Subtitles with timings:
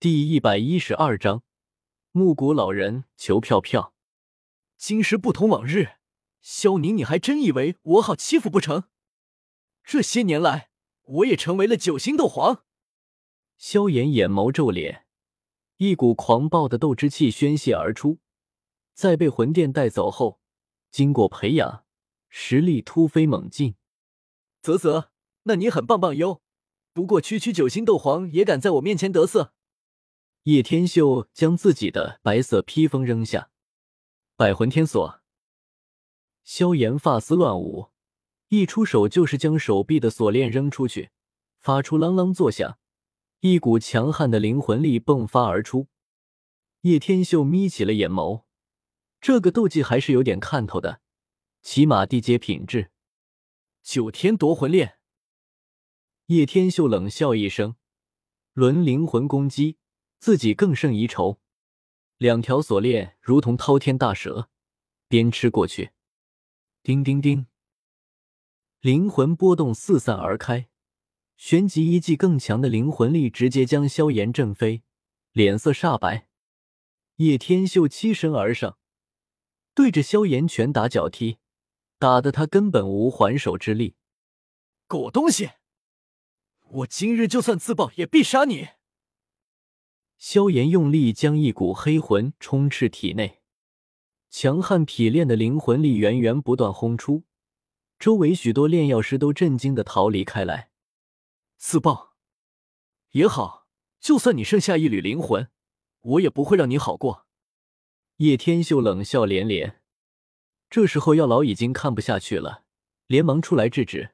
[0.00, 1.42] 第一百一十二章，
[2.12, 3.92] 木谷老人求票票。
[4.78, 5.88] 今时不同往日，
[6.40, 8.84] 萧宁，你还真以为我好欺负不成？
[9.84, 10.70] 这些年来，
[11.02, 12.64] 我也成为了九星斗皇。
[13.58, 15.04] 萧炎眼眸皱脸，
[15.76, 18.20] 一股狂暴的斗之气宣泄而出。
[18.94, 20.40] 在被魂殿带走后，
[20.90, 21.84] 经过培养，
[22.30, 23.74] 实力突飞猛进。
[24.62, 25.10] 啧啧，
[25.42, 26.40] 那你很棒棒哟。
[26.94, 29.52] 不过区区九星斗皇也敢在我面前得瑟？
[30.44, 33.50] 叶天秀将自己的白色披风扔下，
[34.36, 35.20] 百魂天锁。
[36.42, 37.90] 萧炎发丝乱舞，
[38.48, 41.10] 一出手就是将手臂的锁链扔出去，
[41.58, 42.78] 发出啷啷作响，
[43.40, 45.88] 一股强悍的灵魂力迸发而出。
[46.80, 48.44] 叶天秀眯起了眼眸，
[49.20, 51.02] 这个斗技还是有点看头的，
[51.60, 52.90] 起码地阶品质。
[53.82, 54.96] 九天夺魂链。
[56.26, 57.76] 叶天秀冷笑一声，
[58.54, 59.76] 轮灵魂攻击。
[60.20, 61.40] 自己更胜一筹，
[62.18, 64.50] 两条锁链如同滔天大蛇，
[65.08, 65.92] 鞭笞过去。
[66.82, 67.46] 叮叮叮，
[68.80, 70.68] 灵魂波动四散而开，
[71.38, 74.82] 旋即一记更强的灵魂力直接将萧炎震飞，
[75.32, 76.28] 脸色煞白。
[77.16, 78.78] 叶天秀欺身而上，
[79.74, 81.38] 对着萧炎拳打脚踢，
[81.98, 83.96] 打得他根本无还手之力。
[84.86, 85.52] 狗东西，
[86.68, 88.68] 我今日就算自爆，也必杀你！
[90.20, 93.40] 萧炎用力将一股黑魂充斥体内，
[94.28, 97.24] 强悍匹练的灵魂力源源不断轰出，
[97.98, 100.72] 周围许多炼药师都震惊的逃离开来。
[101.56, 102.12] 自爆
[103.12, 103.66] 也好，
[103.98, 105.48] 就算你剩下一缕灵魂，
[106.00, 107.26] 我也不会让你好过。
[108.16, 109.80] 叶天秀冷笑连连，
[110.68, 112.64] 这时候药老已经看不下去了，
[113.06, 114.10] 连忙出来制止：“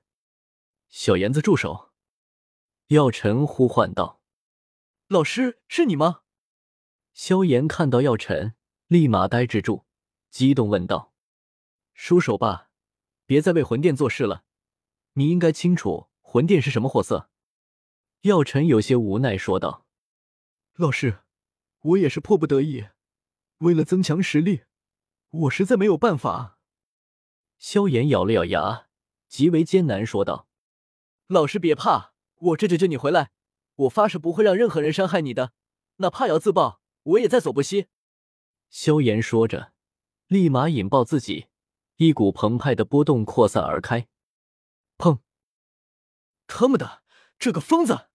[0.89, 1.91] 小炎子住手！”
[2.95, 4.23] 药尘呼唤道。
[5.09, 6.23] 老师是你吗？
[7.13, 8.57] 萧炎看到药尘，
[8.89, 9.85] 立马呆滞住，
[10.31, 11.15] 激动问道
[11.95, 12.71] ：“收手吧，
[13.25, 14.43] 别再为魂殿做事了。
[15.13, 17.31] 你应该清楚魂殿是什么货色。”
[18.23, 19.87] 药尘有些无奈说道
[20.75, 21.21] ：“老师，
[21.83, 22.89] 我也是迫不得已，
[23.59, 24.65] 为了增强实力，
[25.31, 26.59] 我实在没有办法。”
[27.59, 28.89] 萧炎咬了咬牙，
[29.29, 30.49] 极为艰难说道
[31.29, 33.31] ：“老师别怕，我这就救你回来。”
[33.77, 35.53] 我发誓不会让任何人伤害你的，
[35.97, 37.87] 哪怕要自爆，我也在所不惜。
[38.71, 39.73] 萧炎说着，
[40.27, 41.47] 立马引爆自己，
[41.97, 44.09] 一股澎湃的波动扩散而开。
[44.99, 45.21] 砰！
[46.47, 47.03] 他妈的，
[47.39, 48.09] 这个疯子！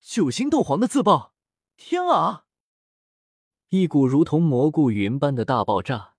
[0.00, 1.34] 九星斗皇的自爆！
[1.76, 2.46] 天啊！
[3.68, 6.14] 一股如同蘑菇云般的大爆炸，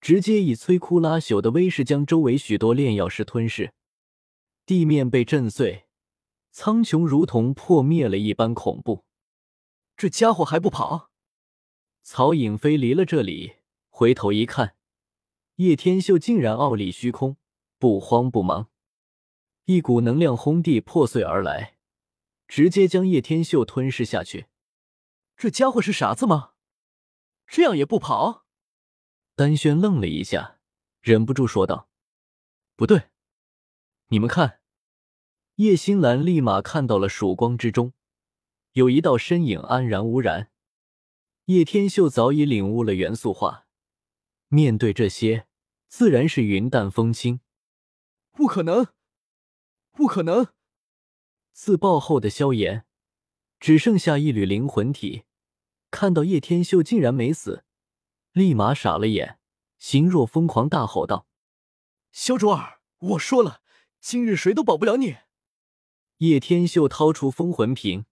[0.00, 3.74] 直接以摧枯拉朽的威势将周围许多炼药师吞噬，
[4.64, 5.83] 地面被震碎。
[6.56, 9.04] 苍穹如同破灭了一般恐怖，
[9.96, 11.10] 这家伙还不跑？
[12.04, 13.56] 曹颖飞离了这里，
[13.88, 14.76] 回头一看，
[15.56, 17.38] 叶天秀竟然傲立虚空，
[17.80, 18.70] 不慌不忙，
[19.64, 21.76] 一股能量轰地破碎而来，
[22.46, 24.46] 直接将叶天秀吞噬下去。
[25.36, 26.52] 这家伙是傻子吗？
[27.48, 28.46] 这样也不跑？
[29.34, 30.60] 丹轩愣了一下，
[31.00, 31.88] 忍不住说道
[32.76, 33.10] ：“不对，
[34.06, 34.60] 你们看。”
[35.56, 37.92] 叶星兰立马看到了曙光之中，
[38.72, 40.50] 有一道身影安然无染。
[41.44, 43.68] 叶天秀早已领悟了元素化，
[44.48, 45.46] 面对这些，
[45.86, 47.38] 自然是云淡风轻。
[48.32, 48.88] 不可能，
[49.92, 50.48] 不可能！
[51.52, 52.84] 自爆后的萧炎
[53.60, 55.22] 只剩下一缕灵魂体，
[55.92, 57.64] 看到叶天秀竟然没死，
[58.32, 59.38] 立马傻了眼，
[59.78, 61.28] 形若疯狂大吼道
[62.10, 63.60] ：“萧卓儿，我说了，
[64.00, 65.18] 今日谁都保不了你！”
[66.24, 68.06] 叶天秀掏出封魂瓶，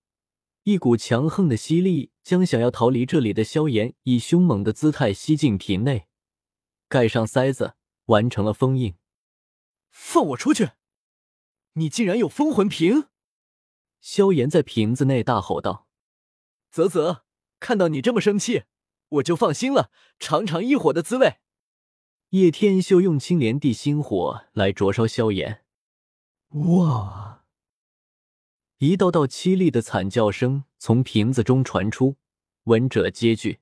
[0.65, 6.07] 一股强横的吸力将想要逃离这里的萧炎以凶猛的姿态吸进瓶内，
[6.91, 7.73] 盖上塞子，
[8.07, 8.97] 完成了封印。
[9.89, 10.73] 放我出去！
[11.73, 13.07] 你竟然有封魂瓶！
[14.03, 15.89] 萧炎在瓶子内大吼道
[16.71, 17.23] ：“啧啧，
[17.61, 18.65] 看到你这么生气，
[19.09, 21.37] 我就放心了，尝尝一火的滋味。”
[22.31, 25.65] 叶天秀用青莲地心火来灼烧萧炎。
[26.51, 27.42] 哇！
[28.83, 32.17] 一道道凄厉的惨叫声从瓶子中传出，
[32.65, 33.61] 闻者皆惧。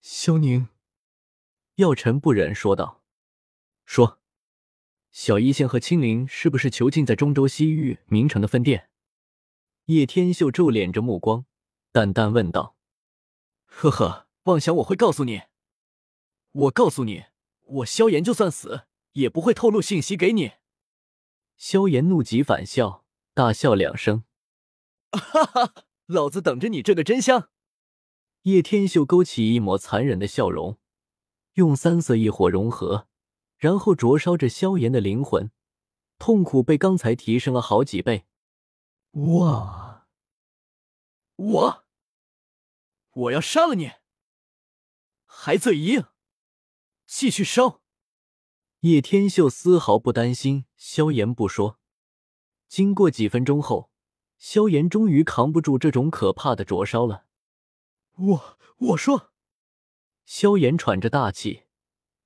[0.00, 0.66] 萧宁，
[1.76, 3.04] 药尘不忍说道
[3.86, 4.18] ：“说，
[5.12, 8.90] 小医仙和青灵是不是囚禁在中州西域名城的分店？”
[9.86, 11.46] 叶天秀皱敛着目光，
[11.92, 12.76] 淡淡问道
[13.66, 15.42] ：“呵呵，妄想我会告诉你？
[16.50, 17.26] 我告诉你，
[17.60, 20.54] 我萧炎就算死，也不会透露信息给你。”
[21.56, 23.03] 萧炎怒极反笑。
[23.34, 24.22] 大笑两声，
[25.10, 25.74] 哈哈！
[26.06, 27.50] 老子等着你这个真香！
[28.42, 30.78] 叶天秀勾起一抹残忍的笑容，
[31.54, 33.08] 用三色异火融合，
[33.56, 35.50] 然后灼烧着萧炎的灵魂，
[36.16, 38.26] 痛苦被刚才提升了好几倍。
[39.12, 40.06] 哇！
[41.34, 41.84] 我
[43.14, 43.90] 我要杀了你！
[45.26, 46.04] 还嘴硬，
[47.04, 47.82] 继续烧！
[48.80, 51.80] 叶天秀丝毫不担心萧炎不说。
[52.74, 53.88] 经过几分钟后，
[54.36, 57.24] 萧炎终于扛不住这种可怕的灼烧了。
[58.16, 59.30] 我我说，
[60.24, 61.66] 萧炎喘着大气，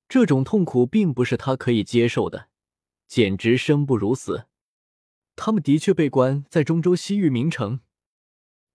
[0.07, 2.49] 这种痛苦并不是他可以接受的，
[3.05, 4.47] 简直生不如死。
[5.35, 7.81] 他们的确被关在中州西域名城。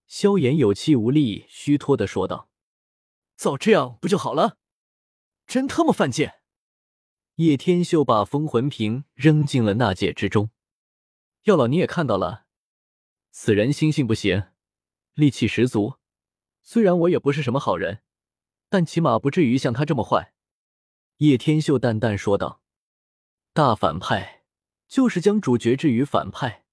[0.06, 2.48] 萧炎有气无力、虚脱的说道
[3.34, 4.58] ：“早这样不就好了？
[5.44, 6.34] 真他妈犯贱！”
[7.42, 10.50] 叶天秀把封魂瓶扔进了纳戒之中。
[11.44, 12.46] 药老，你也看到了，
[13.30, 14.44] 此人心性不行，
[15.16, 15.96] 戾气十足。
[16.62, 18.00] 虽然我也不是什么好人，
[18.70, 20.32] 但起码不至于像他这么坏。”
[21.18, 22.62] 叶天秀淡淡说道。
[23.52, 24.44] “大反派
[24.88, 26.64] 就是将主角置于反派，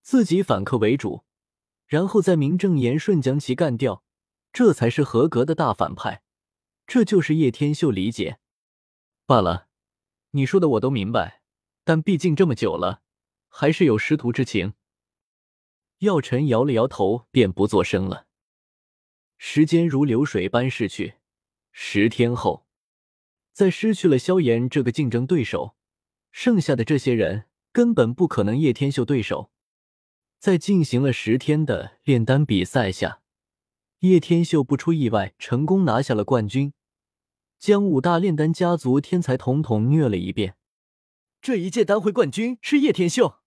[0.00, 1.24] 自己反客为主，
[1.86, 4.02] 然后再名正言顺将其干掉，
[4.54, 6.22] 这才是合格的大反派。
[6.86, 8.38] 这就是叶天秀理解。
[9.26, 9.68] 罢了，
[10.30, 11.42] 你说的我都明白，
[11.84, 13.02] 但毕竟这么久了，
[13.56, 14.74] 还是有师徒之情。”
[15.98, 18.26] 药尘摇了摇头，便不作声了。
[19.38, 21.14] 时间如流水般逝去，
[21.70, 22.66] 十天后，
[23.52, 25.76] 在失去了萧炎这个竞争对手，
[26.32, 29.52] 剩下的这些人根本不可能叶天秀对手。
[30.40, 33.22] 在进行了十天的炼丹比赛下，
[34.00, 36.74] 叶天秀不出意外成功拿下了冠军，
[37.58, 40.56] 将五大炼丹家族天才统统虐了一遍。
[41.40, 43.38] 这一届丹会冠军是叶天秀，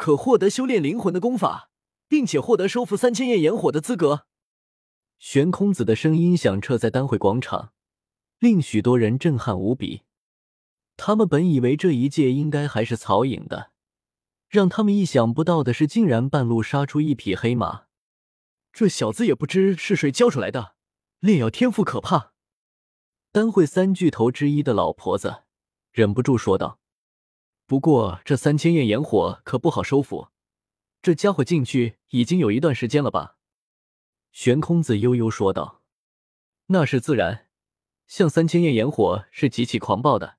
[0.00, 1.68] 可获得修炼灵魂的功法，
[2.08, 4.24] 并且获得收服三千焰炎火的资格。
[5.18, 7.74] 玄空子的声音响彻在丹会广场，
[8.38, 10.00] 令许多人震撼无比。
[10.96, 13.72] 他们本以为这一届应该还是曹颖的，
[14.48, 17.82] 让他们意想不到的是，竟然半路杀出一匹黑马。
[18.72, 20.76] 这小子也不知是谁教出来的，
[21.18, 22.32] 炼药天赋可怕。
[23.30, 25.42] 丹会三巨头之一的老婆子
[25.92, 26.79] 忍不住说道
[27.70, 30.30] ：“不过这三千焰炎火可不好收服，
[31.00, 33.38] 这家伙进去已经有一段时间了吧？”
[34.32, 35.80] 玄空子悠悠说道
[36.66, 37.46] ：“那是自然，
[38.08, 40.38] 像三千焰炎火是极其狂暴的，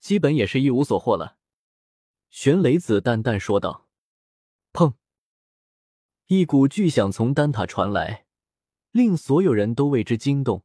[0.00, 1.36] 基本也是一无所获了。”
[2.30, 3.86] 玄雷子淡淡说道
[4.74, 4.94] ：“砰！”
[6.26, 8.26] 一股巨响从丹塔传来，
[8.90, 10.64] 令所有人都为之惊动，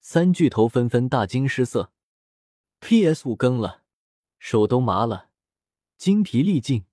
[0.00, 1.92] 三巨头纷纷大惊失色。
[2.80, 3.28] P.S.
[3.28, 3.84] 五更了，
[4.40, 5.30] 手都麻了，
[5.96, 6.84] 精疲力尽，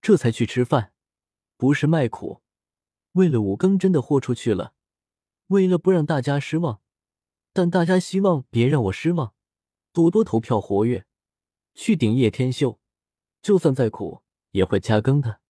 [0.00, 0.92] 这才去吃饭，
[1.56, 2.42] 不是卖苦。
[3.12, 4.74] 为了五更真的豁出去了，
[5.48, 6.80] 为了不让大家失望，
[7.52, 9.34] 但大家希望别让我失望，
[9.92, 11.06] 多多投票活跃，
[11.74, 12.80] 去顶叶天秀，
[13.42, 15.40] 就算再苦也会加更的。